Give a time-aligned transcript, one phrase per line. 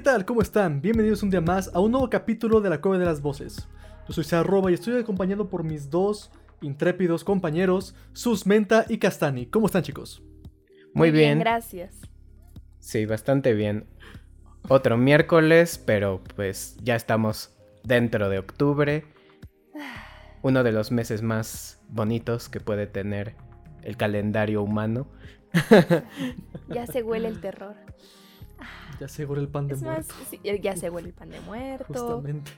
[0.00, 0.24] ¿Qué tal?
[0.24, 0.80] ¿Cómo están?
[0.80, 3.68] Bienvenidos un día más a un nuevo capítulo de la Cueva de las Voces.
[4.08, 6.30] Yo soy Sarroba y estoy acompañado por mis dos
[6.62, 9.44] intrépidos compañeros, Susmenta y Castani.
[9.44, 10.22] ¿Cómo están chicos?
[10.94, 11.40] Muy bien.
[11.40, 12.00] Gracias.
[12.78, 13.84] Sí, bastante bien.
[14.70, 17.54] Otro miércoles, pero pues ya estamos
[17.84, 19.04] dentro de octubre.
[20.40, 23.34] Uno de los meses más bonitos que puede tener
[23.82, 25.08] el calendario humano.
[26.70, 27.74] Ya se huele el terror.
[29.00, 30.14] Ya seguro el pan de Es más, muerto.
[30.30, 31.86] sí, ya se huele el pan de muerto.
[31.88, 32.50] Justamente.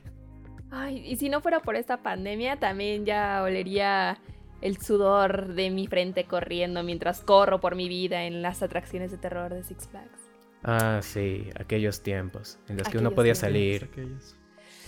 [0.70, 4.18] Ay, y si no fuera por esta pandemia, también ya olería
[4.60, 9.18] el sudor de mi frente corriendo mientras corro por mi vida en las atracciones de
[9.18, 10.18] terror de Six Flags.
[10.64, 13.38] Ah, sí, aquellos tiempos en los que uno podía tiempos.
[13.40, 14.36] salir Aquellos.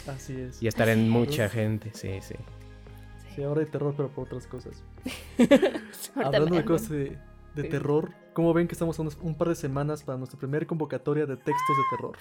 [0.06, 0.62] Así es.
[0.62, 2.34] y estar en mucha gente, sí, sí.
[3.34, 4.84] Sí, ahora hay terror, pero por otras cosas.
[6.14, 7.18] Hablando de cosas de,
[7.54, 7.68] de Sí.
[7.68, 11.24] terror, ¿cómo ven que estamos a unos- un par de semanas para nuestra primera convocatoria
[11.26, 12.16] de textos de terror?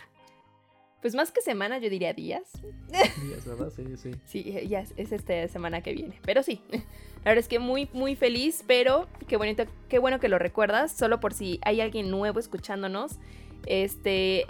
[1.02, 2.44] Pues más que semana, yo diría días.
[3.28, 3.74] Días, ¿verdad?
[3.76, 4.12] Sí, sí.
[4.24, 6.18] Sí, ya es, es esta semana que viene.
[6.24, 6.80] Pero sí, la
[7.32, 11.20] verdad es que muy, muy feliz, pero qué bonito, qué bueno que lo recuerdas, solo
[11.20, 13.20] por si hay alguien nuevo escuchándonos.
[13.66, 14.46] Este,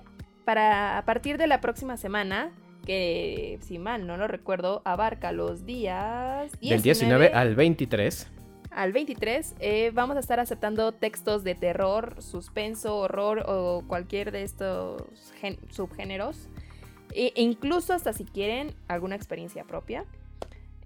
[0.46, 2.52] para a partir de la próxima semana,
[2.86, 8.30] que si mal no lo recuerdo, abarca los días Del 19 al 23.
[8.76, 14.44] Al 23, eh, vamos a estar aceptando textos de terror, suspenso, horror o cualquier de
[14.44, 15.04] estos
[15.70, 16.50] subgéneros.
[17.16, 20.06] E incluso hasta si quieren alguna experiencia propia.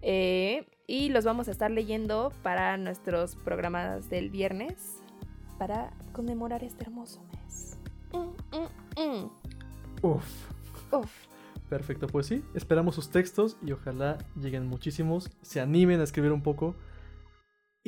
[0.02, 5.02] Eh, y los vamos a estar leyendo para nuestros programas del viernes
[5.58, 7.78] para conmemorar este hermoso mes.
[8.14, 9.32] Mm, mm, mm.
[10.02, 10.52] Uf.
[10.92, 11.28] Uf.
[11.70, 16.42] Perfecto, pues sí, esperamos sus textos y ojalá lleguen muchísimos, se animen a escribir un
[16.42, 16.76] poco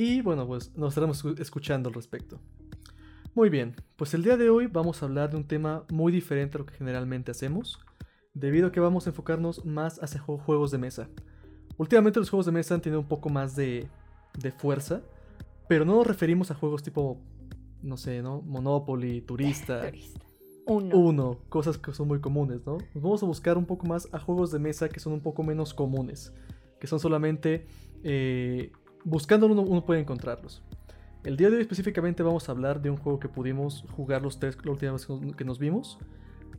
[0.02, 2.40] y bueno, pues nos estaremos escu- escuchando al respecto.
[3.36, 6.58] Muy bien, pues el día de hoy vamos a hablar de un tema muy diferente
[6.58, 7.80] a lo que generalmente hacemos,
[8.34, 11.10] debido a que vamos a enfocarnos más hacia jue- juegos de mesa.
[11.78, 13.88] Últimamente los juegos de mesa han tenido un poco más de,
[14.42, 15.02] de fuerza,
[15.68, 17.22] pero no nos referimos a juegos tipo,
[17.82, 18.42] no sé, ¿no?
[18.42, 20.26] Monopoly, Turista, Turista.
[20.66, 20.98] Uno.
[20.98, 22.78] uno, cosas que son muy comunes, ¿no?
[22.94, 25.42] Nos vamos a buscar un poco más a juegos de mesa que son un poco
[25.44, 26.32] menos comunes,
[26.80, 27.66] que son solamente
[28.04, 28.72] eh,
[29.10, 30.62] buscándolo uno, uno puede encontrarlos.
[31.24, 34.40] El día de hoy específicamente vamos a hablar de un juego que pudimos jugar los
[34.40, 35.98] tres la última vez que nos- vimos,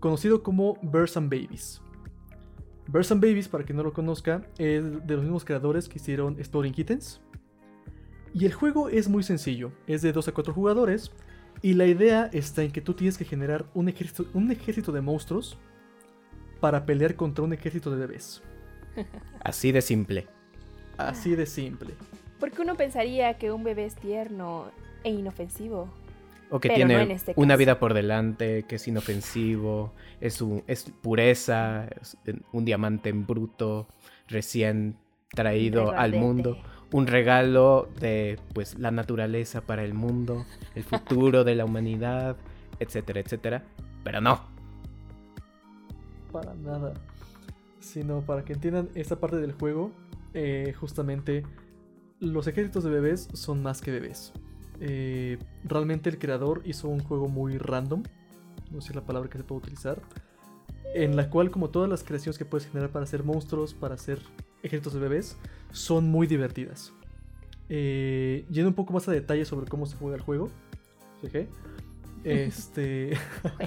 [0.00, 1.80] conocido como Birds and Babies.
[2.86, 6.34] Birds and Babies, para quien no lo conozca, es de los mismos creadores que hicieron
[6.38, 7.20] Exploding Kittens.
[8.34, 11.10] Y el juego es muy sencillo, es de 2 a 4 jugadores
[11.62, 15.00] y la idea está en que tú tienes que generar un ejército, un ejército de
[15.00, 15.58] monstruos
[16.60, 18.42] para pelear contra un ejército de bebés.
[19.42, 20.26] Así de simple.
[20.98, 21.94] Así de simple.
[22.40, 24.70] Porque uno pensaría que un bebé es tierno
[25.04, 25.88] e inofensivo.
[26.50, 30.40] O que Pero no tiene en este una vida por delante, que es inofensivo, es,
[30.42, 32.16] un- es pureza, es
[32.50, 33.86] un diamante en bruto,
[34.26, 34.96] recién
[35.32, 36.58] traído al mundo,
[36.90, 42.36] un regalo de pues la naturaleza para el mundo, el futuro de la humanidad,
[42.80, 43.62] etcétera, etcétera.
[44.02, 44.40] Pero no,
[46.32, 46.94] Para nada.
[47.80, 49.92] Sino para que entiendan esta parte del juego,
[50.34, 51.44] eh, justamente
[52.20, 54.32] los ejércitos de bebés son más que bebés.
[54.80, 58.02] Eh, realmente el creador hizo un juego muy random,
[58.70, 60.00] no sé si es la palabra que se puede utilizar,
[60.94, 64.20] en la cual como todas las creaciones que puedes generar para hacer monstruos, para hacer
[64.62, 65.36] ejércitos de bebés,
[65.72, 66.92] son muy divertidas.
[67.68, 70.50] Eh, yendo un poco más a detalle sobre cómo se juega el juego,
[71.20, 71.48] jeje,
[72.24, 73.12] este...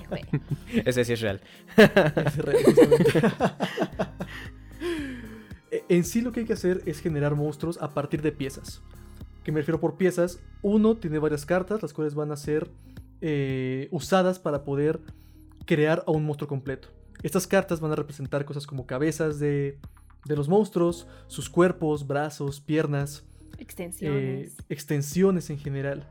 [0.85, 1.41] Ese sí es real.
[1.77, 3.21] Es real, justamente.
[5.95, 8.81] en sí lo que hay que hacer es generar monstruos a partir de piezas.
[9.43, 10.39] ¿Qué me refiero por piezas?
[10.61, 12.69] Uno tiene varias cartas, las cuales van a ser
[13.21, 14.99] eh, usadas para poder
[15.65, 16.89] crear a un monstruo completo.
[17.21, 19.77] Estas cartas van a representar cosas como cabezas de,
[20.25, 23.23] de los monstruos, sus cuerpos, brazos, piernas,
[23.57, 24.57] eh, Extensiones.
[24.69, 26.07] extensiones en general.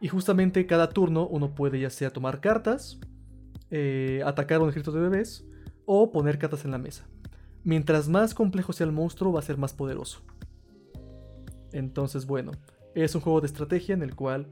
[0.00, 3.00] Y justamente cada turno uno puede ya sea tomar cartas,
[3.70, 5.44] eh, atacar a un ejército de bebés
[5.86, 7.06] o poner cartas en la mesa.
[7.68, 10.22] Mientras más complejo sea el monstruo, va a ser más poderoso.
[11.70, 12.52] Entonces, bueno,
[12.94, 14.48] es un juego de estrategia en el cual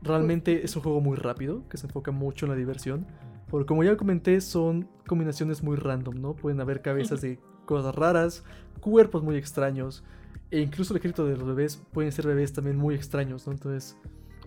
[0.00, 3.06] realmente es un juego muy rápido, que se enfoca mucho en la diversión.
[3.50, 6.34] Porque como ya comenté, son combinaciones muy random, ¿no?
[6.34, 8.42] Pueden haber cabezas de cosas raras,
[8.80, 10.02] cuerpos muy extraños,
[10.50, 13.52] e incluso el ejército de los bebés pueden ser bebés también muy extraños, ¿no?
[13.52, 13.98] Entonces,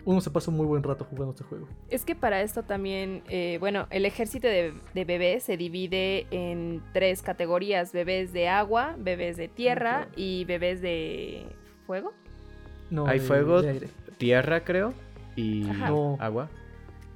[0.04, 1.68] uno se pasa un muy buen rato jugando este juego.
[1.88, 6.82] Es que para esto también, eh, bueno, el ejército de, de bebés se divide en
[6.92, 11.46] tres categorías: bebés de agua, bebés de tierra y bebés de
[11.86, 12.12] fuego.
[12.90, 13.88] No, Hay de- fuego, de aire.
[14.18, 14.92] tierra, creo,
[15.36, 15.90] y Ajá.
[15.90, 16.16] No.
[16.20, 16.48] agua.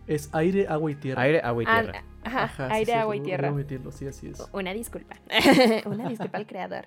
[0.07, 1.23] Es aire, agua y tierra.
[1.23, 2.05] Aire, agua y Ah, tierra.
[2.25, 3.55] ajá, Ajá, sí, aire, sí, agua y tierra.
[3.91, 4.47] sí, así es.
[4.53, 5.17] Una disculpa.
[5.87, 6.87] Una disculpa al creador.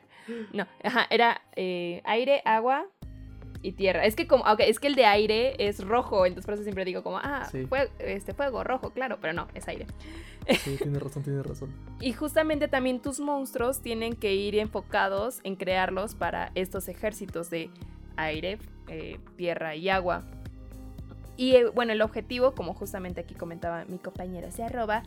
[0.54, 2.86] No, ajá, era eh, aire, agua
[3.62, 4.06] y tierra.
[4.06, 6.86] Es que como, ok, es que el de aire es rojo, entonces por eso siempre
[6.86, 7.66] digo como, ah, Sí.
[7.68, 9.86] fue- este fuego rojo, claro, pero no, es aire.
[10.64, 11.70] Sí, tiene razón, tiene razón.
[12.00, 17.70] Y justamente también tus monstruos tienen que ir enfocados en crearlos para estos ejércitos de
[18.16, 20.24] aire, eh, tierra y agua.
[21.36, 25.04] Y eh, bueno, el objetivo, como justamente aquí comentaba mi compañera, se arroba,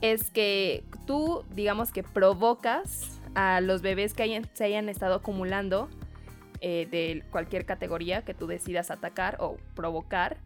[0.00, 5.88] es que tú, digamos que provocas a los bebés que hayan- se hayan estado acumulando
[6.66, 10.38] eh, de cualquier categoría que tú decidas atacar o provocar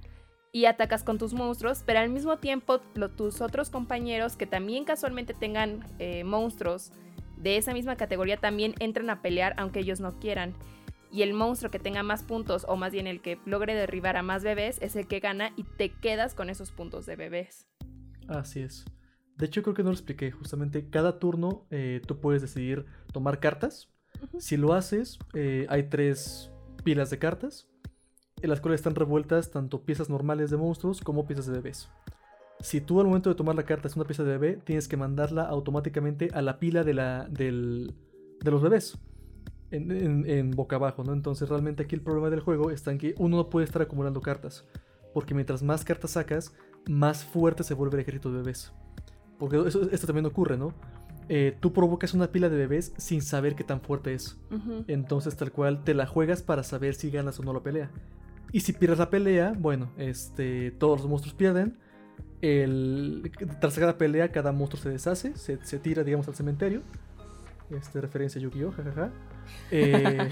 [0.51, 5.33] y atacas con tus monstruos, pero al mismo tiempo tus otros compañeros que también casualmente
[5.33, 6.91] tengan eh, monstruos
[7.37, 10.55] de esa misma categoría también entran a pelear aunque ellos no quieran.
[11.13, 14.25] Y el monstruo que tenga más puntos, o más bien el que logre derribar a
[14.25, 17.69] más bebés, es el que gana y te quedas con esos puntos de bebés.
[18.27, 18.85] Así es.
[19.37, 20.33] De hecho, creo que no lo expliqué.
[20.33, 23.89] Justamente, cada turno eh, tú puedes decidir tomar cartas.
[24.39, 26.51] Si lo haces, eh, hay tres
[26.85, 27.69] pilas de cartas,
[28.41, 31.89] en las cuales están revueltas tanto piezas normales de monstruos como piezas de bebés.
[32.61, 34.97] Si tú al momento de tomar la carta es una pieza de bebé, tienes que
[34.97, 37.95] mandarla automáticamente a la pila de, la, del-
[38.41, 38.99] de los bebés.
[39.71, 41.13] En, boca abajo, ¿no?
[41.13, 44.21] Entonces realmente aquí el problema del juego está en que uno no puede estar acumulando
[44.23, 44.65] cartas.
[45.13, 46.55] Porque mientras más cartas sacas,
[46.89, 48.73] más fuerte se vuelve el ejército de bebés.
[49.39, 49.63] Porque
[49.93, 50.73] esto también ocurre, ¿no?
[51.29, 54.39] Eh, tú provocas una pila de bebés sin saber qué tan fuerte es.
[54.87, 57.91] Entonces tal cual te la juegas para saber si ganas o no la pelea.
[58.53, 61.77] Y si pierdes la pelea, bueno, este, todos los monstruos pierden.
[62.41, 63.31] El,
[63.61, 66.83] tras cada pelea, cada monstruo se deshace, se, se tira, digamos, al cementerio.
[67.71, 68.73] Este, referencia a Yu-Gi-Oh!
[68.73, 69.11] jajaja.
[69.71, 70.31] Eh,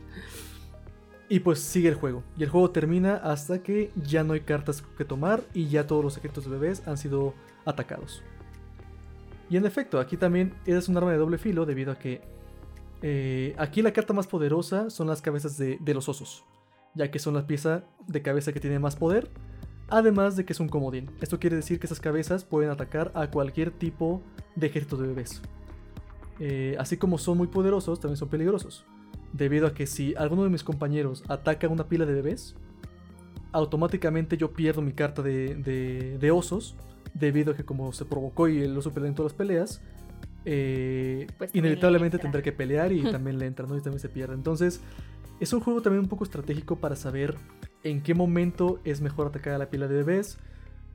[1.30, 2.22] y pues sigue el juego.
[2.36, 6.04] Y el juego termina hasta que ya no hay cartas que tomar y ya todos
[6.04, 7.34] los ejércitos de bebés han sido
[7.64, 8.22] atacados.
[9.50, 12.22] Y en efecto, aquí también es un arma de doble filo debido a que
[13.02, 16.44] eh, aquí la carta más poderosa son las cabezas de, los osos,
[16.94, 19.28] ya que son la pieza de cabeza que tiene más poder,
[19.88, 21.10] además de que es un comodín.
[21.20, 24.22] Esto quiere decir que esas cabezas pueden atacar a cualquier tipo
[24.54, 25.42] de ejército de bebés.
[26.38, 28.84] Eh, así como son muy poderosos, también son peligrosos,
[29.32, 32.54] debido a que si alguno de mis compañeros ataca una pila de bebés,
[33.50, 36.76] automáticamente yo pierdo mi carta de osos,
[37.14, 39.80] debido a que como se provocó y oso pelea en todas las peleas,
[40.44, 43.76] eh, Pues inevitablemente tendré que pelear y también le entra, ¿no?
[43.76, 44.34] Y también se pierde.
[44.34, 44.80] Entonces,
[45.38, 47.36] es un juego también un poco estratégico para saber
[47.82, 50.38] en qué momento es mejor atacar a la pila de bebés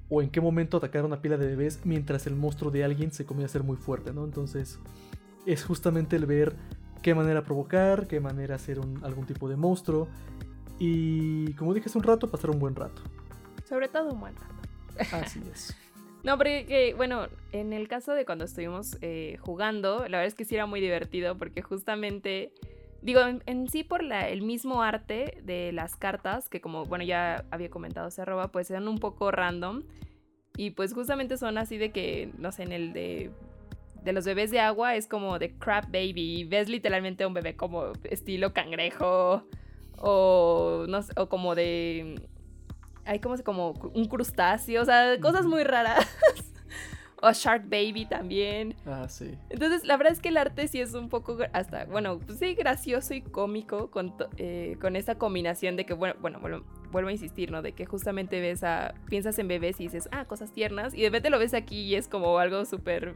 [0.10, 3.12] o en qué momento atacar a una pila de bebés mientras el monstruo de alguien
[3.12, 4.24] se comienza a ser muy fuerte, ¿no?
[4.24, 4.80] Entonces,
[5.48, 6.56] es justamente el ver
[7.02, 10.08] qué manera provocar, qué manera hacer un- algún tipo de monstruo
[10.80, 13.02] y, como dije hace un rato, pasar un buen rato.
[13.68, 15.16] Sobre todo un buen rato.
[15.16, 15.76] Así es.
[16.26, 20.34] No, porque, que, bueno, en el caso de cuando estuvimos eh, jugando, la verdad es
[20.34, 22.52] que sí era muy divertido porque justamente,
[23.04, 27.46] digo, en, sí por la, el mismo arte de las cartas, que como, bueno, ya
[27.52, 29.84] había comentado Cerroba, pues eran un poco random.
[30.58, 33.30] Y pues justamente son así de que, no sé, en el de,
[34.02, 36.40] de los bebés de agua es como de crab baby.
[36.40, 39.44] Y ves literalmente un bebé como estilo cangrejo
[40.00, 42.20] o, no sé, o como de
[43.06, 46.08] hay como, como un crustáceo, o sea, cosas muy raras.
[47.22, 48.76] o Shark Baby también.
[48.86, 49.38] Ah, sí.
[49.50, 52.54] Entonces, la verdad es que el arte sí es un poco hasta, bueno, pues sí,
[52.54, 57.12] gracioso y cómico con, eh, con esta combinación de que, bueno, bueno, vuelvo, vuelvo a
[57.12, 57.62] insistir, ¿no?
[57.62, 61.08] De que justamente ves a, piensas en bebés y dices, ah, cosas tiernas, y de
[61.08, 63.16] repente lo ves aquí y es como algo súper...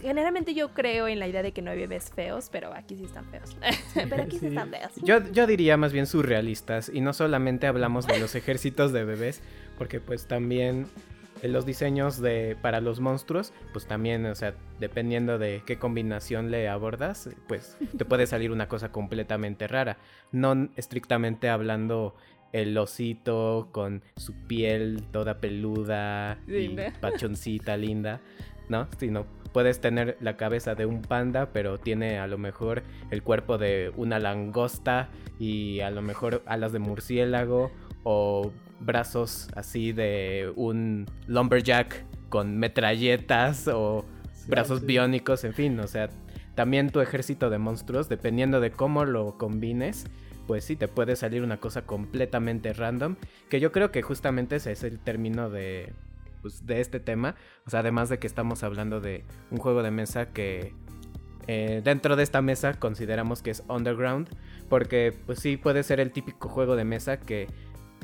[0.00, 3.04] Generalmente yo creo en la idea de que no hay bebés feos, pero aquí sí
[3.04, 3.56] están feos.
[3.94, 4.46] pero aquí sí Sí.
[4.48, 4.92] están feos.
[5.02, 9.42] Yo, yo diría más bien surrealistas y no solamente hablamos de los ejércitos de bebés,
[9.76, 10.86] porque pues también
[11.42, 16.50] en los diseños de para los monstruos, pues también, o sea, dependiendo de qué combinación
[16.50, 19.98] le abordas, pues te puede salir una cosa completamente rara.
[20.32, 22.16] No estrictamente hablando
[22.52, 26.92] el osito con su piel toda peluda y Linda.
[27.00, 28.20] pachoncita linda,
[28.68, 28.88] ¿no?
[28.98, 33.58] Sino puedes tener la cabeza de un panda, pero tiene a lo mejor el cuerpo
[33.58, 37.70] de una langosta y a lo mejor alas de murciélago
[38.04, 44.04] o brazos así de un lumberjack con metralletas o
[44.46, 44.86] brazos sí.
[44.86, 46.10] biónicos, en fin, o sea,
[46.54, 50.06] también tu ejército de monstruos, dependiendo de cómo lo combines,
[50.46, 53.16] pues sí, te puede salir una cosa completamente random,
[53.48, 55.92] que yo creo que justamente ese es el término de,
[56.42, 59.90] pues, de este tema, o sea, además de que estamos hablando de un juego de
[59.90, 60.74] mesa que
[61.46, 64.28] eh, dentro de esta mesa consideramos que es underground,
[64.68, 67.46] porque pues sí puede ser el típico juego de mesa que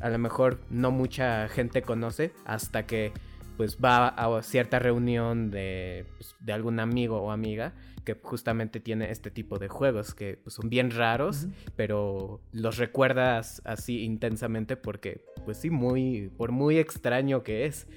[0.01, 3.13] a lo mejor no mucha gente conoce hasta que
[3.57, 7.73] pues va a cierta reunión de, pues, de algún amigo o amiga
[8.03, 13.61] que justamente tiene este tipo de juegos que pues, son bien raros, pero los recuerdas
[13.65, 17.87] así intensamente porque pues sí, muy, por muy extraño que es.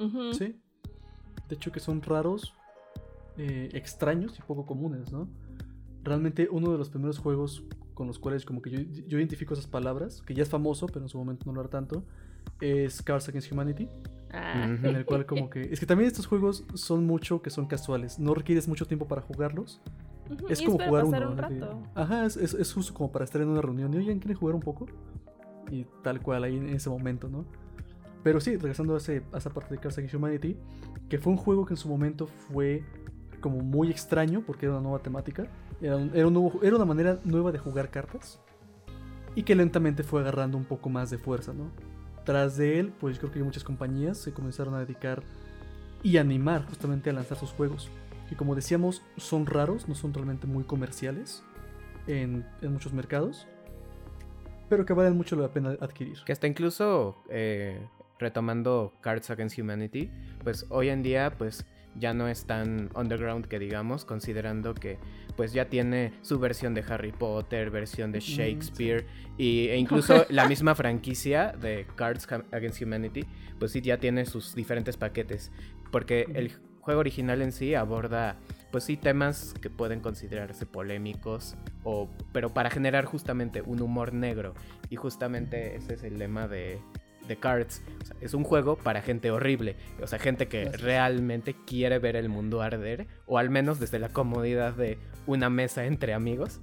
[0.00, 0.34] Ujú.
[0.34, 0.56] Sí.
[1.48, 2.54] De hecho que son raros,
[3.36, 5.28] eh, extraños y poco comunes, ¿no?
[6.02, 7.64] Realmente uno de los primeros juegos
[7.94, 11.02] con los cuales como que yo, yo identifico esas palabras, que ya es famoso, pero
[11.02, 12.04] en su momento no lo era tanto,
[12.60, 13.88] es Cards Against Humanity,
[14.32, 14.64] Ah.
[14.82, 15.62] En el cual como que...
[15.72, 19.22] Es que también estos juegos son mucho que son casuales, no requieres mucho tiempo para
[19.22, 19.80] jugarlos.
[20.30, 21.30] Ujú, Es y como jugar uno.
[21.32, 21.82] un rato.
[21.94, 24.54] Ajá, es, es, es justo como para estar en una reunión y oigan, ¿quieren jugar
[24.54, 24.86] un poco?
[25.70, 27.44] Y tal cual ahí en ese momento, ¿no?
[28.22, 30.56] Pero sí, regresando a, ese, a esa parte de Cards Against Humanity,
[31.08, 32.82] que fue un juego que en su momento fue
[33.40, 35.46] como muy extraño porque era una nueva temática,
[35.80, 38.38] era, un- era, un nuevo- era una manera nueva de jugar cartas
[39.34, 41.70] y que lentamente fue agarrando un poco más de fuerza, ¿no?
[42.24, 45.22] Tras de él, pues creo que muchas compañías se comenzaron a dedicar
[46.02, 47.88] y animar justamente a lanzar sus juegos.
[48.28, 51.42] Que como decíamos, son raros, no son realmente muy comerciales
[52.06, 53.46] en, en muchos mercados,
[54.68, 56.18] pero que valen mucho la pena adquirir.
[56.26, 57.80] Que hasta incluso eh,
[58.20, 60.10] retomando Cards Against Humanity,
[60.44, 64.98] pues hoy en día pues ya no es tan underground que digamos, considerando que
[65.36, 68.36] pues ya tiene su versión de Harry Potter, versión de sí.
[68.36, 69.06] Shakespeare
[69.38, 73.24] y, e incluso la misma franquicia de Cards Against Humanity,
[73.58, 75.50] pues sí ya tiene sus diferentes paquetes,
[75.90, 78.36] porque el juego original en sí aborda
[78.70, 84.54] pues sí temas que pueden considerarse polémicos o pero para generar justamente un humor negro
[84.88, 86.80] y justamente ese es el lema de,
[87.30, 87.82] de Cards.
[88.02, 89.76] O sea, es un juego para gente horrible.
[90.02, 93.06] O sea, gente que realmente quiere ver el mundo arder.
[93.26, 96.60] O al menos desde la comodidad de una mesa entre amigos.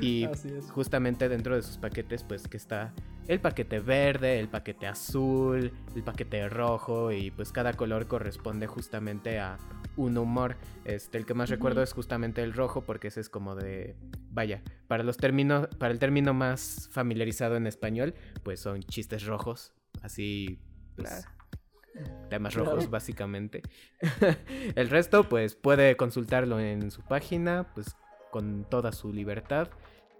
[0.00, 0.28] Y
[0.70, 2.94] justamente dentro de sus paquetes, pues que está
[3.26, 7.10] el paquete verde, el paquete azul, el paquete rojo.
[7.10, 9.58] Y pues cada color corresponde justamente a
[9.96, 10.56] un humor.
[10.84, 13.96] Este, el que más recuerdo es justamente el rojo, porque ese es como de.
[14.30, 19.72] Vaya, para los términos, para el término más familiarizado en español, pues son chistes rojos.
[20.02, 20.58] Así.
[20.96, 22.28] Pues, Claro.
[22.30, 22.70] temas Claro.
[22.70, 23.62] rojos, básicamente.
[24.76, 27.94] el resto, pues puede consultarlo en su página, pues
[28.30, 29.68] con toda su libertad.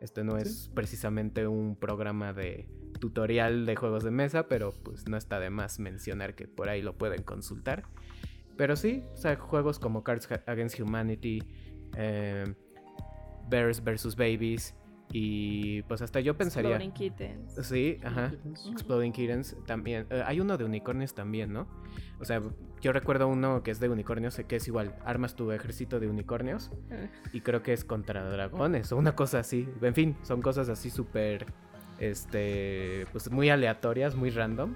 [0.01, 0.43] Este no Sí.
[0.43, 2.69] es precisamente un programa de
[3.01, 6.83] tutorial de juegos de mesa, pero pues no está de más mencionar que por ahí
[6.83, 7.85] lo pueden consultar.
[8.57, 11.43] Pero sí, o sea, juegos como Cards Against Humanity,
[11.97, 12.45] eh,
[13.49, 14.15] Bears vs.
[14.17, 14.75] Babies
[15.13, 16.77] y pues hasta yo pensaría...
[16.77, 17.55] Exploding Kittens.
[17.67, 18.31] Sí, ajá.
[18.31, 18.67] Kittens.
[18.73, 20.07] Exploding Kittens también.
[20.09, 21.69] Eh, hay uno de unicornios también, ¿no?
[22.19, 22.41] O sea,
[22.81, 26.71] yo recuerdo uno que es de unicornios, que es igual, armas tu ejército de unicornios
[27.33, 29.69] y creo que es contra dragones o una cosa así.
[29.83, 31.45] En fin, son cosas así súper,
[31.99, 34.75] este, pues muy aleatorias, muy random.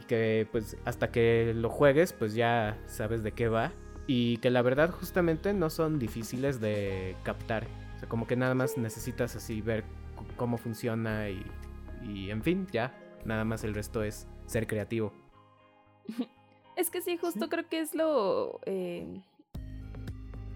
[0.00, 3.72] Y que pues hasta que lo juegues, pues ya sabes de qué va.
[4.06, 7.66] Y que la verdad justamente no son difíciles de captar.
[8.02, 9.84] O sea, como que nada más necesitas así ver
[10.36, 11.44] cómo funciona y,
[12.02, 12.92] y en fin, ya.
[13.24, 15.12] Nada más el resto es ser creativo.
[16.74, 17.50] Es que sí, justo Sí.
[17.50, 18.58] creo que es lo.
[18.64, 19.20] eh,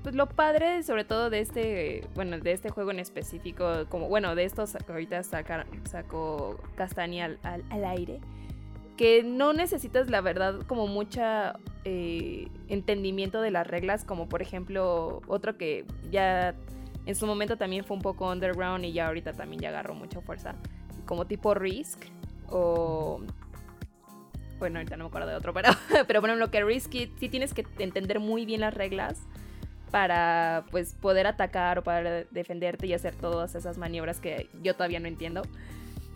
[0.03, 2.09] pues lo padre, sobre todo de este.
[2.15, 3.85] Bueno, de este juego en específico.
[3.91, 8.21] Como, bueno, de estos que ahorita sacar, sacó Castaña al, al- al aire.
[8.97, 14.05] Que no necesitas, la verdad, como mucha eh, entendimiento de las reglas.
[14.07, 16.55] Como por ejemplo, otro que ya
[17.07, 20.21] en su momento también fue un poco underground y ya ahorita también ya agarró mucha
[20.21, 20.55] fuerza.
[21.07, 22.05] Como tipo Risk.
[22.49, 23.21] O
[24.59, 25.71] bueno, ahorita no me acuerdo de otro, pero,
[26.07, 29.21] pero por ejemplo que Risky sí tienes que entender muy bien las reglas
[29.91, 35.01] para pues poder atacar o para defenderte y hacer todas esas maniobras que yo todavía
[35.01, 35.43] no entiendo.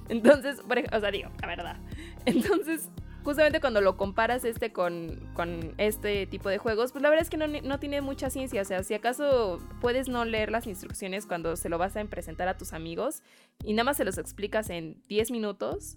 [0.08, 1.76] Entonces, o sea, digo, la verdad.
[2.26, 2.90] Entonces,
[3.24, 7.30] justamente cuando lo comparas este con, con este tipo de juegos, pues la verdad es
[7.30, 8.62] que no, no tiene mucha ciencia.
[8.62, 12.48] O sea, si acaso puedes no leer las instrucciones cuando se lo vas a presentar
[12.48, 13.22] a tus amigos
[13.64, 15.96] y nada más se los explicas en 10 minutos,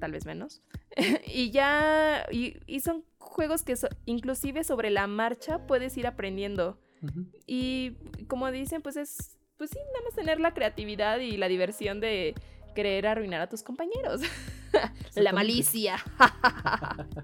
[0.00, 0.62] tal vez menos,
[1.26, 6.78] y ya, y, y son juegos que so- inclusive sobre la marcha puedes ir aprendiendo.
[7.46, 7.96] Y
[8.28, 12.34] como dicen, pues es, pues sí, nada más tener la creatividad y la diversión de
[12.74, 14.20] querer arruinar a tus compañeros.
[15.14, 15.96] la malicia.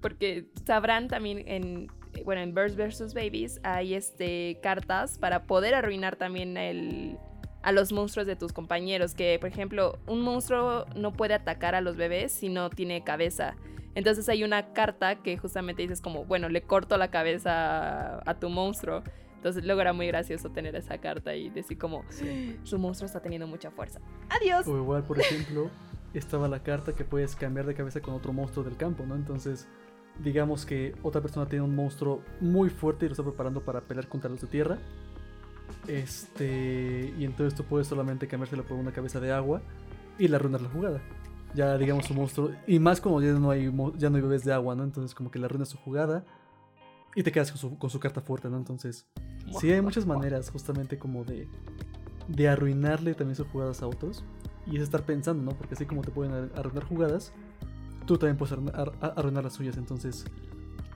[0.00, 1.88] Porque sabrán también en,
[2.24, 3.14] bueno, en Birds vs.
[3.14, 7.18] Babies hay este, cartas para poder arruinar también el,
[7.62, 9.14] a los monstruos de tus compañeros.
[9.14, 13.54] Que, por ejemplo, un monstruo no puede atacar a los bebés si no tiene cabeza.
[13.94, 18.48] Entonces hay una carta que justamente dices como, bueno, le corto la cabeza a tu
[18.48, 19.02] monstruo.
[19.42, 22.04] Entonces luego era muy gracioso tener esa carta y decir como,
[22.62, 24.00] su monstruo está teniendo mucha fuerza.
[24.28, 24.68] Adiós.
[24.68, 25.68] O igual, por ejemplo,
[26.14, 29.16] estaba la carta que puedes cambiar de cabeza con otro monstruo del campo, ¿no?
[29.16, 29.66] Entonces,
[30.22, 34.06] digamos que otra persona tiene un monstruo muy fuerte y lo está preparando para pelear
[34.06, 34.78] contra los de tierra.
[35.88, 37.12] Este.
[37.18, 39.60] Y entonces tú puedes solamente cambiárselo por una cabeza de agua
[40.18, 41.00] y le arruinas la jugada.
[41.54, 42.52] Ya digamos su monstruo.
[42.66, 44.84] Y más como ya no hay mo- ya no hay bebés de agua, ¿no?
[44.84, 46.24] Entonces como que le arruinas su jugada.
[47.14, 48.56] Y te quedas con su, con su carta fuerte, ¿no?
[48.56, 49.06] Entonces.
[49.60, 51.46] Sí, hay muchas maneras justamente como de,
[52.28, 54.24] de arruinarle también sus jugadas a otros.
[54.66, 55.50] Y es estar pensando, ¿no?
[55.58, 57.32] Porque así como te pueden ar- arruinar jugadas,
[58.06, 59.76] tú también puedes arruinar, ar- ar- arruinar las suyas.
[59.76, 60.24] Entonces,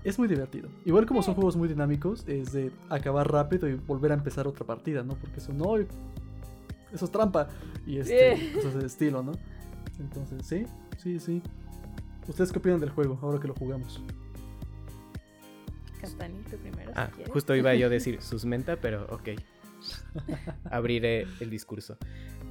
[0.04, 0.68] es muy divertido.
[0.84, 4.64] Igual como son juegos muy dinámicos, es de acabar rápido y volver a empezar otra
[4.64, 5.14] partida, ¿no?
[5.16, 7.48] Porque eso no, eso es trampa.
[7.86, 8.52] Y este, Sí.
[8.54, 9.32] cosas de estilo, ¿no?
[9.98, 10.64] Entonces, sí,
[10.96, 11.42] sí, sí.
[12.28, 14.00] ¿Ustedes qué opinan del juego ahora que lo jugamos?
[16.06, 16.92] Castani, tú primero.
[16.94, 19.28] Ah, si justo iba yo a decir susmenta, pero ok.
[20.70, 21.96] Abriré el discurso.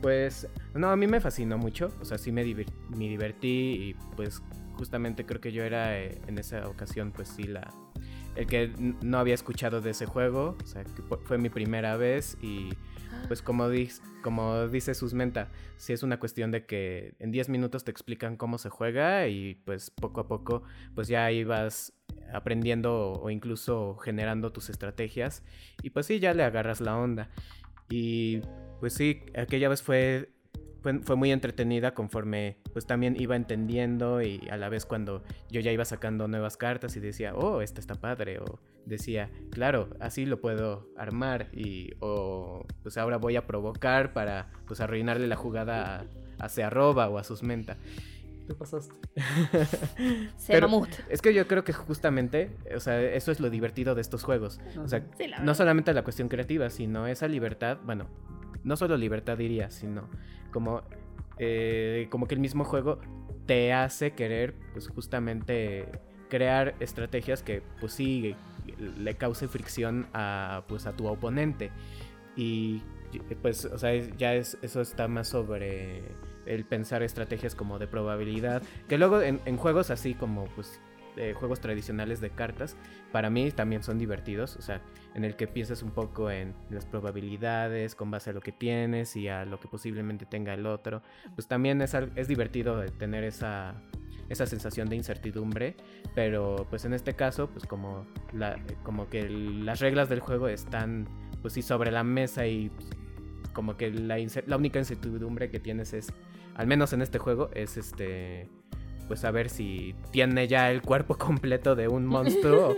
[0.01, 1.91] Pues, no, a mí me fascinó mucho.
[2.01, 4.41] O sea, sí me, divir- me divertí y pues
[4.73, 7.73] justamente creo que yo era eh, en esa ocasión, pues sí, la...
[8.35, 11.95] El que no había escuchado de ese juego, o sea, que fu- fue mi primera
[11.95, 12.69] vez y
[13.27, 17.83] pues como, dis- como dice Susmenta, sí es una cuestión de que en 10 minutos
[17.83, 21.93] te explican cómo se juega y pues poco a poco pues ya ibas
[22.33, 25.43] aprendiendo o incluso generando tus estrategias
[25.81, 27.29] y pues sí ya le agarras la onda.
[27.89, 28.41] Y
[28.79, 30.29] pues sí aquella vez fue
[30.85, 35.59] fue, fue muy entretenida conforme pues también iba entendiendo y a la vez cuando yo
[35.59, 40.27] ya iba sacando nuevas cartas y decía oh esta está padre o decía claro así
[40.27, 46.01] lo puedo armar y o pues ahora voy a provocar para pues arruinarle la jugada
[46.39, 47.77] a, a Searroba o a Susmenta
[48.47, 48.93] ¿Qué pasaste?
[50.37, 50.89] Se pero- mamut.
[51.09, 54.59] es que yo creo que justamente, o sea, eso es lo divertido de estos juegos.
[54.77, 58.05] O sea, Sí, no solamente la cuestión creativa, sino esa libertad, bueno,
[58.65, 60.09] no solo libertad diría, sino
[60.51, 60.81] como,
[61.37, 62.99] eh, como que el mismo juego
[63.45, 65.87] te hace querer, pues justamente
[66.29, 68.35] crear estrategias que, pues sí,
[68.97, 71.71] le cause fricción a, pues, a tu oponente.
[72.35, 72.81] Y
[73.41, 76.01] pues, o sea, ya es, eso está más sobre
[76.45, 80.81] el pensar estrategias como de probabilidad, que luego en, en juegos así como, pues,
[81.17, 82.75] eh, juegos tradicionales de cartas,
[83.11, 84.81] para mí también son divertidos, o sea,
[85.13, 89.15] en el que piensas un poco en las probabilidades con base a lo que tienes
[89.15, 91.01] y a lo que posiblemente tenga el otro,
[91.35, 93.75] pues también es, es divertido tener esa,
[94.29, 95.75] esa sensación de incertidumbre,
[96.13, 101.07] pero pues en este caso, pues como, la, como que las reglas del juego están,
[101.41, 102.89] pues sí, sobre la mesa y pues,
[103.53, 104.17] como que la
[104.57, 106.11] única incertidumbre que tienes es,
[106.55, 108.49] al menos en este juego, es este
[109.07, 112.75] pues saber si tiene ya el cuerpo completo de un monstruo o,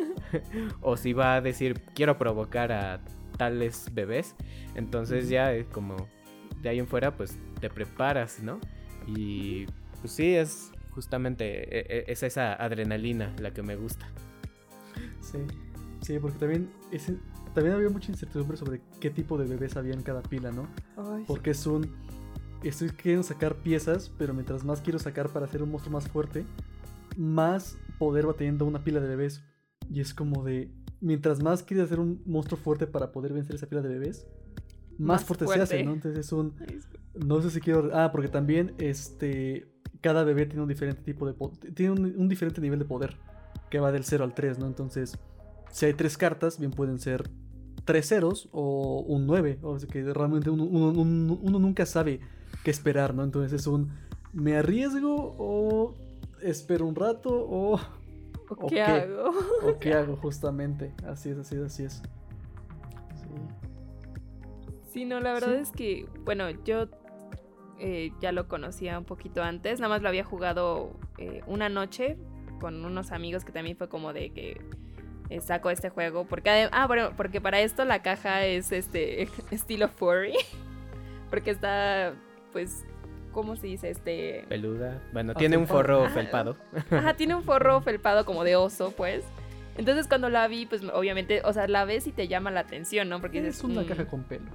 [0.92, 3.02] o si va a decir quiero provocar a
[3.38, 4.36] tales bebés.
[4.76, 5.96] Entonces ya es como
[6.62, 8.60] de ahí en fuera pues te preparas, ¿no?
[9.06, 9.66] Y
[10.02, 11.46] pues sí, es justamente
[11.78, 14.08] e- e- es esa adrenalina la que me gusta.
[15.22, 15.38] Sí,
[16.02, 17.18] sí, porque también, ese,
[17.54, 20.68] también había mucha incertidumbre sobre qué tipo de bebés había en cada pila, ¿no?
[21.28, 21.96] Porque es un...
[22.64, 26.46] Estoy queriendo sacar piezas, pero mientras más quiero sacar para hacer un monstruo más fuerte,
[27.16, 29.44] más poder va teniendo una pila de bebés.
[29.90, 30.72] Y es como de...
[31.00, 34.28] Mientras más quieres hacer un monstruo fuerte para poder vencer esa pila de bebés,
[34.98, 35.94] más, Más fuerte, se hace, ¿no?
[35.94, 36.56] Entonces es un...
[37.14, 37.92] No sé si quiero...
[37.94, 39.72] Ah, porque también este...
[40.02, 41.36] Cada bebé tiene un diferente tipo de...
[41.74, 43.18] Tiene un, un diferente nivel de poder.
[43.70, 44.66] Que va del 0 al 3, ¿no?
[44.68, 45.18] Entonces,
[45.72, 47.30] si hay tres cartas, bien pueden ser
[47.86, 49.60] tres ceros o un 9.
[49.62, 52.20] O sea que realmente uno, uno- uno- uno nunca sabe
[52.64, 53.24] qué esperar, ¿no?
[53.24, 53.92] Entonces es un...
[54.34, 55.94] ¿Me arriesgo o
[56.42, 57.76] espero un rato o...
[58.50, 58.82] ¿O ¿O ¿Qué qué?
[58.84, 59.32] hago?
[59.64, 60.94] ¿O qué hago justamente?
[61.06, 61.94] Así es, así es, así es.
[63.16, 63.28] Sí.
[64.92, 65.62] Sí, no, la verdad Sí.
[65.62, 66.88] es que, bueno, yo
[67.80, 72.18] eh, ya lo conocía un poquito antes, nada más lo había jugado eh, una noche
[72.60, 74.60] con unos amigos que también fue como de que
[75.30, 79.90] eh, saco este juego, porque, ah, bueno, porque para esto la caja es este estilo
[79.90, 80.34] furry,
[81.30, 82.16] porque está,
[82.52, 82.86] pues,
[83.32, 83.90] ¿cómo se dice?
[83.90, 84.46] Este...
[84.50, 85.02] Peluda.
[85.14, 86.14] Bueno, tiene un forro Ajá.
[86.14, 86.58] felpado.
[86.92, 89.24] Ajá, tiene un forro felpado como de oso, pues.
[89.78, 93.10] Entonces cuando la vi, pues obviamente, o sea, la ves y te llama la atención,
[93.10, 93.22] ¿no?
[93.22, 93.58] Porque dices...
[93.58, 93.88] Es una "Mm".
[93.88, 94.50] caja con pelo.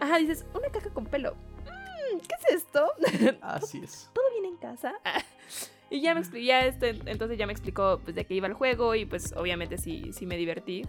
[0.00, 1.34] Ajá, dices, una caja con pelo.
[1.34, 2.86] Mm, ¿Qué es esto?
[3.42, 4.08] Así es.
[4.14, 4.94] ¿Todo bien en casa?
[5.90, 8.54] y ya me explicó, ya este, entonces ya me explicó pues, de qué iba el
[8.54, 10.82] juego y pues obviamente sí, sí me divertí.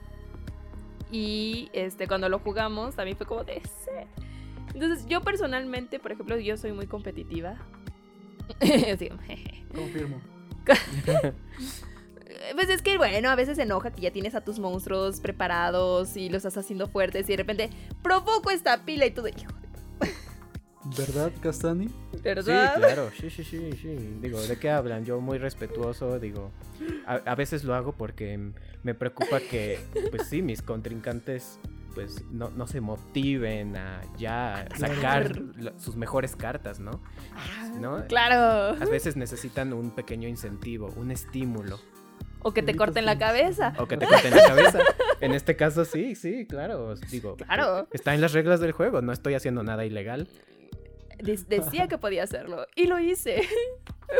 [1.12, 3.62] Y este, cuando lo jugamos también fue como de...
[3.62, 3.92] "Sí".
[4.74, 7.56] Entonces yo personalmente, por ejemplo, yo soy muy competitiva.
[9.74, 10.22] Confirmo.
[12.56, 16.30] Pues es que, bueno, a veces enoja que ya tienes a tus monstruos preparados y
[16.30, 17.70] los estás haciendo fuertes y de repente
[18.02, 19.28] provoco esta pila y todo.
[19.28, 19.52] Hijo
[20.98, 21.88] ¿Verdad, Castani?
[22.12, 22.76] de Sí, ¿verdad?
[22.76, 23.96] claro, sí, sí, sí, sí.
[24.20, 25.06] Digo, ¿de qué hablan?
[25.06, 26.52] Yo muy respetuoso, digo,
[27.06, 28.52] a, a veces lo hago porque
[28.84, 29.80] me preocupa que,
[30.12, 31.60] pues sí, mis contrincantes,
[31.94, 37.02] pues no, no se motiven a ya sacar la- sus mejores cartas, ¿no?
[37.80, 38.06] ¿No?
[38.08, 38.78] Claro.
[38.82, 41.80] A veces necesitan un pequeño incentivo, un estímulo,
[42.42, 43.74] O que te corten la cabeza.
[43.80, 44.80] o que te corten la cabeza.
[45.22, 46.96] En este caso, sí, sí, claro.
[47.12, 47.88] Digo, Claro.
[47.94, 50.28] está en las reglas del juego, no estoy haciendo nada ilegal.
[51.20, 52.66] De- decía que podía hacerlo.
[52.76, 53.42] Y lo hice.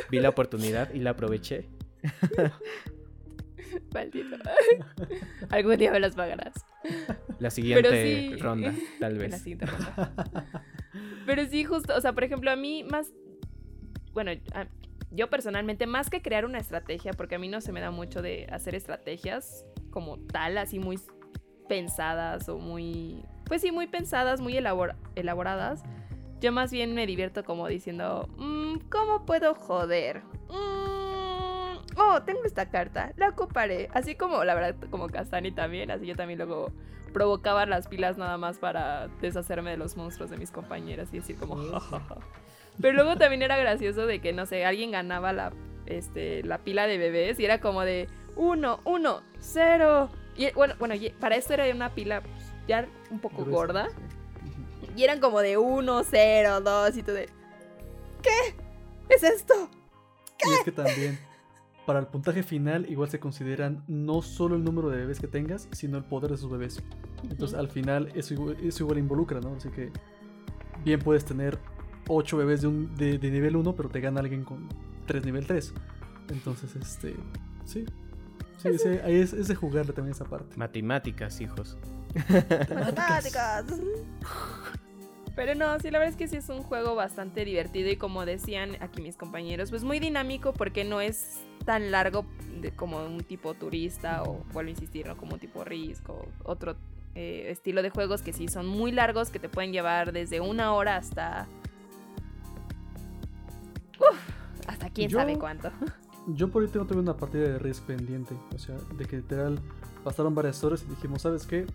[0.10, 1.68] Vi la oportunidad y la aproveché.
[3.94, 4.36] Maldito.
[5.50, 6.54] Algún día me las pagarás.
[7.40, 8.36] La siguiente sí.
[8.38, 9.38] ronda, tal En la vez.
[9.42, 10.14] siguiente ronda.
[11.26, 13.12] Pero sí, justo, o sea, por ejemplo, a mí más,
[14.14, 14.68] bueno, a-
[15.12, 18.22] yo personalmente, más que crear una estrategia, porque a mí no se me da mucho
[18.22, 21.00] de hacer estrategias como tal, así muy
[21.70, 25.84] pensadas o muy, pues sí, muy pensadas, muy elabor- elaboradas.
[26.42, 30.24] Yo más bien me divierto como diciendo, "Mm, ¿cómo puedo joder?
[30.50, 31.03] Mm,
[31.98, 33.90] oh, tengo esta carta, la ocuparé.
[33.94, 36.72] Así como, la verdad, como Castani también, así yo también luego
[37.14, 41.36] provocaba las pilas nada más para deshacerme de los monstruos de mis compañeras y decir
[41.38, 41.56] como.
[42.82, 45.54] Pero luego también era gracioso de que, no sé, alguien ganaba la,
[45.86, 50.10] este, la pila de bebés y era como de uno, uno, cero.
[50.36, 53.90] Y bueno, bueno, para esto era una pila pues, ya un poco Gruesa, gorda.
[53.90, 53.96] sí.
[54.96, 57.30] Y eran como de 1, 0, 2 y todo de...
[58.22, 58.56] ¿Qué?
[59.10, 59.70] ¿Es esto?
[60.46, 61.20] Y es que también,
[61.86, 65.68] para el puntaje final, igual se consideran no solo el número de bebés que tengas,
[65.72, 66.82] sino el poder de sus bebés.
[67.30, 69.56] Entonces, al final, eso igual, eso igual involucra, ¿no?
[69.56, 69.92] Así que,
[70.84, 71.60] bien puedes tener
[72.08, 74.68] 8 bebés de, un, de, de nivel 1, pero te gana alguien con
[75.08, 75.74] 3 nivel 3.
[76.30, 77.16] Entonces, este.
[77.66, 77.86] Sí.
[78.58, 80.56] Sí, ese- ahí es, es de jugarle también esa parte.
[80.58, 81.78] Matemáticas, hijos.
[82.30, 83.66] Matemáticas.
[85.36, 88.26] Pero no, sí, la verdad es que sí es un juego bastante divertido y como
[88.26, 92.26] decían aquí mis compañeros, pues muy dinámico porque no es tan largo
[92.62, 95.18] de- como un tipo turista o, vuelvo a insistir, ¿no?
[95.18, 96.76] como un tipo Risk o otro
[97.16, 100.74] eh, estilo de juegos que sí son muy largos que te pueden llevar desde una
[100.74, 101.48] hora hasta...
[104.00, 104.20] Uf,
[104.68, 105.72] hasta quién Yo- sabe cuánto.
[106.28, 108.34] Yo por ahí tengo todavía una partida de Risk pendiente.
[108.56, 109.60] O sea, de que literal
[110.06, 111.66] pasaron varias horas y dijimos, ¿sabes qué?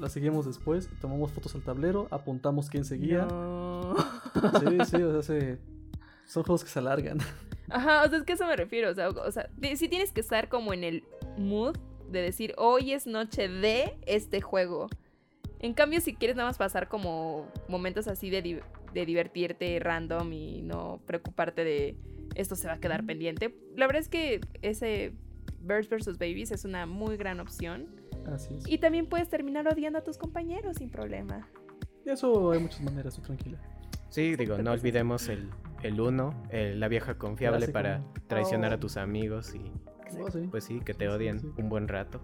[0.00, 3.24] La seguimos después, tomamos fotos al tablero, apuntamos quién seguía.
[3.26, 3.94] No.
[4.60, 5.58] Sí, sí, o sea, se-
[6.26, 7.18] son juegos que se alargan.
[7.70, 8.90] Ajá, o sea, es que a eso me refiero.
[8.90, 11.04] O sea, o sea, sí tienes que estar como en el
[11.36, 11.76] mood
[12.10, 14.88] de decir, hoy es noche de este juego.
[15.58, 18.60] En cambio, si quieres nada más pasar como momentos así de, di-
[18.94, 21.96] de divertirte random y no preocuparte de
[22.36, 25.12] esto se va a quedar pendiente, la verdad es que ese
[25.60, 26.18] Birds vs.
[26.18, 27.88] Babies es una muy gran opción.
[28.32, 28.68] Así es.
[28.68, 31.48] Y también puedes terminar odiando a tus compañeros sin problema.
[32.04, 33.58] Y eso hay muchas maneras, tú tranquila.
[34.08, 35.50] Sí, digo, no olvidemos el,
[35.82, 37.72] el uno, el- la vieja confiable Clásico.
[37.74, 38.74] para traicionar Oh.
[38.76, 39.70] a tus amigos y
[40.20, 40.48] Oh, sí.
[40.50, 41.52] pues sí, que te Sí, sí, odien sí.
[41.58, 42.20] un buen rato.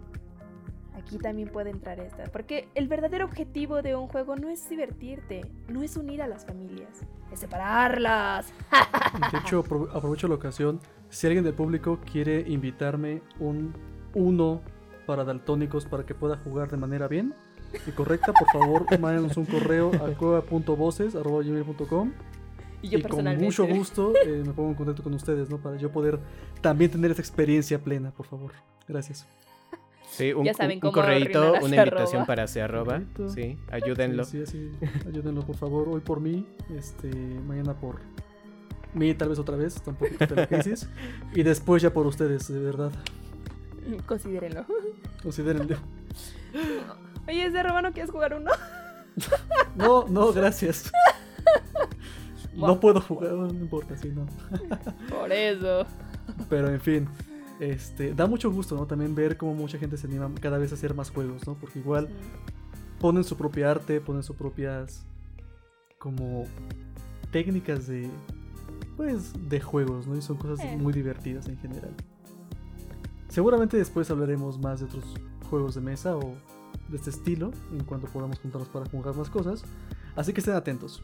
[0.96, 5.42] Aquí también puede entrar esta, porque el verdadero objetivo de un juego no es divertirte,
[5.68, 7.00] no es unir a las familias,
[7.32, 8.52] es separarlas.
[9.32, 10.80] De hecho, apro- aprovecho la ocasión.
[11.10, 13.74] Si alguien del público quiere invitarme un
[14.14, 14.62] uno
[15.06, 17.34] para daltónicos para que pueda jugar de manera bien
[17.86, 22.12] y correcta, por favor, mándenos un correo a cueva.voces.com
[22.82, 25.58] Y yo y con mucho gusto eh, me pongo en contacto con ustedes, ¿no?
[25.58, 26.18] Para yo poder
[26.60, 28.52] también tener esa experiencia plena, por favor.
[28.88, 29.26] Gracias.
[30.10, 32.26] Sí, un, Ya saben un- un correíto, una invitación arroba.
[32.26, 33.02] para ese arroba.
[33.28, 34.24] Sí, ayúdenlo.
[34.24, 34.86] Sí, sí, sí.
[35.08, 35.88] Ayúdenlo, por favor.
[35.88, 37.08] Hoy por mí, este,
[37.46, 37.96] mañana por
[38.92, 39.82] mí, tal vez otra vez,
[40.36, 40.88] la crisis.
[41.34, 42.92] Y después ya por ustedes, de verdad.
[44.06, 44.64] Considérenlo.
[45.22, 45.76] Considérenlo.
[47.26, 48.50] Oye, ese roba no quieres jugar uno.
[49.76, 50.90] No, no, gracias.
[52.54, 54.26] No puedo jugar, no importa, sí, no.
[55.08, 55.86] Por eso.
[56.48, 57.08] Pero en fin,
[57.60, 58.86] este, da mucho gusto, ¿no?
[58.86, 61.54] También ver cómo mucha gente se anima cada vez a hacer más juegos, ¿no?
[61.54, 62.08] Porque igual
[63.00, 65.04] ponen su propia arte, ponen sus propias
[65.98, 66.44] como
[67.32, 68.08] técnicas de
[68.96, 70.16] pues, de juegos, ¿no?
[70.16, 70.76] Y son cosas Eh.
[70.76, 71.94] muy divertidas en general.
[73.34, 75.04] Seguramente después hablaremos más de otros
[75.50, 76.36] juegos de mesa o
[76.88, 79.64] de este estilo, en cuanto podamos juntarnos para jugar más cosas.
[80.14, 81.02] Así que estén atentos.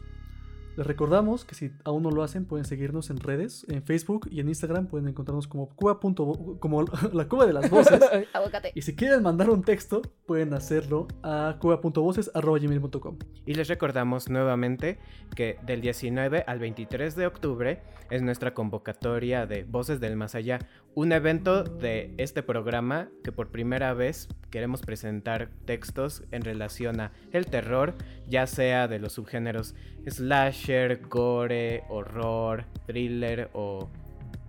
[0.77, 4.39] Les recordamos que si aún no lo hacen, pueden seguirnos en redes, en Facebook y
[4.39, 4.87] en Instagram.
[4.87, 5.67] Pueden encontrarnos como,
[5.99, 7.99] punto- como la cueva de las voces.
[8.73, 13.17] Y si quieren mandar un texto, pueden hacerlo a cueva.voces.gmail.com.
[13.45, 14.99] Y les recordamos nuevamente
[15.35, 20.59] que del 19 al 23 de octubre es nuestra convocatoria de Voces del Más Allá,
[20.93, 27.11] un evento de este programa que por primera vez queremos presentar textos en relación a
[27.31, 27.95] el terror,
[28.27, 29.73] ya sea de los subgéneros
[30.09, 33.89] slasher, gore, horror, thriller o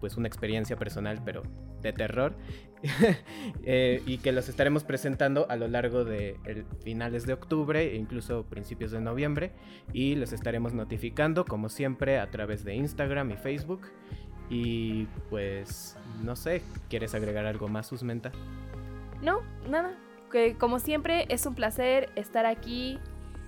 [0.01, 1.43] pues una experiencia personal pero
[1.81, 2.35] de terror.
[3.65, 6.37] Eh, y que los estaremos presentando a lo largo de
[6.83, 9.53] finales de octubre e incluso principios de noviembre.
[9.93, 13.83] Y los estaremos notificando como siempre a través de Instagram y Facebook
[14.53, 18.33] y pues no sé, ¿quieres agregar algo más, Susmenta?
[19.23, 19.95] No, nada.
[20.31, 22.99] Que como siempre es un placer estar aquí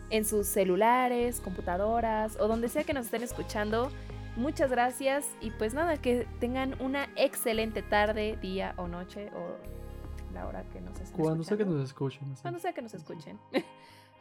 [0.08, 3.90] en sus celulares, computadoras o donde sea que nos estén escuchando.
[4.36, 10.46] Muchas gracias y pues nada, que tengan una excelente tarde, día o noche o la
[10.46, 12.32] hora que nos estén Cuando sea que nos escuchen.
[12.32, 12.40] así.
[12.40, 13.38] Cuando sea que nos escuchen.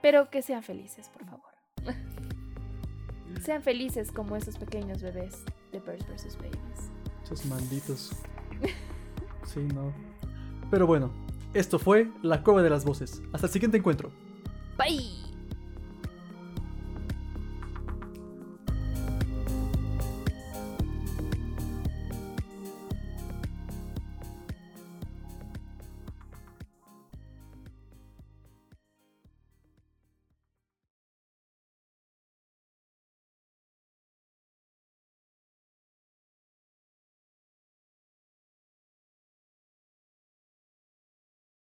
[0.01, 1.53] Pero que sean felices, por favor.
[3.41, 6.37] sean felices como esos pequeños bebés de Birds vs.
[6.37, 6.91] Babies.
[7.23, 8.11] Esos malditos.
[9.45, 9.91] Sí, no.
[10.71, 11.11] Pero bueno,
[11.53, 13.21] esto fue La Cueva de las Voces.
[13.33, 14.09] Hasta el siguiente encuentro.
[14.77, 15.32] Bye.